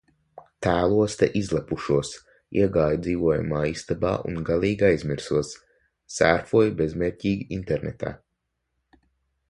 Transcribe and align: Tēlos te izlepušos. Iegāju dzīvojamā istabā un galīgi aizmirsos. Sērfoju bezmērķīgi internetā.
Tēlos 0.67 1.17
te 1.19 1.27
izlepušos. 1.41 2.13
Iegāju 2.61 3.01
dzīvojamā 3.09 3.61
istabā 3.73 4.15
un 4.31 4.41
galīgi 4.49 4.87
aizmirsos. 4.89 5.53
Sērfoju 6.19 6.77
bezmērķīgi 6.81 7.49
internetā. 7.61 8.17